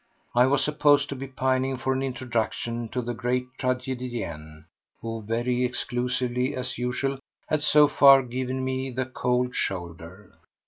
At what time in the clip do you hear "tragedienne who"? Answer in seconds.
3.59-5.21